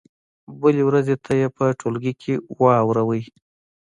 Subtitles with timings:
[0.61, 3.21] بلې ورځې ته یې په ټولګي کې واورئ.